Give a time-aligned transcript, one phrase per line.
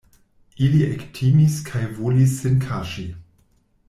[0.67, 3.07] Ili ektimis kaj volis sin kaŝi.